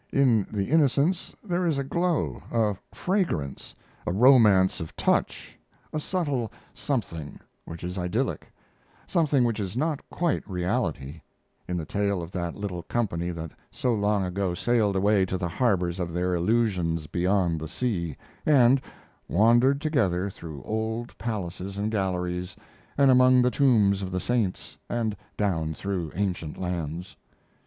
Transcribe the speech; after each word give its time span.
In 0.11 0.47
the 0.51 0.65
Innocents 0.71 1.35
there 1.43 1.63
is 1.67 1.77
a 1.77 1.83
glow, 1.83 2.41
a 2.51 2.75
fragrance, 2.91 3.75
a 4.07 4.11
romance 4.11 4.79
of 4.79 4.95
touch, 4.95 5.59
a 5.93 5.99
subtle 5.99 6.51
something 6.73 7.39
which 7.65 7.83
is 7.83 7.99
idyllic, 7.99 8.51
something 9.05 9.43
which 9.43 9.59
is 9.59 9.77
not 9.77 9.99
quite 10.09 10.43
of 10.43 10.49
reality, 10.49 11.21
in 11.67 11.77
the 11.77 11.85
tale 11.85 12.19
of 12.23 12.31
that 12.31 12.55
little 12.55 12.81
company 12.81 13.29
that 13.29 13.51
so 13.69 13.93
long 13.93 14.25
ago 14.25 14.55
sailed 14.55 14.95
away 14.95 15.23
to 15.23 15.37
the 15.37 15.47
harbors 15.47 15.99
of 15.99 16.13
their 16.13 16.33
illusions 16.33 17.05
beyond 17.05 17.61
the 17.61 17.67
sea, 17.67 18.17
and, 18.43 18.81
wandered 19.27 19.79
together 19.79 20.31
through 20.31 20.63
old 20.63 21.15
palaces 21.19 21.77
and 21.77 21.91
galleries, 21.91 22.55
and 22.97 23.11
among 23.11 23.43
the 23.43 23.51
tombs 23.51 24.01
of 24.01 24.09
the 24.11 24.19
saints, 24.19 24.79
and 24.89 25.15
down 25.37 25.75
through 25.75 26.11
ancient 26.15 26.57
lands. 26.57 27.15